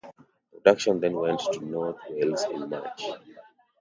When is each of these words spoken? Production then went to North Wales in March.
Production 0.51 0.99
then 0.99 1.13
went 1.13 1.39
to 1.53 1.63
North 1.63 1.97
Wales 2.09 2.43
in 2.51 2.67
March. 2.71 3.03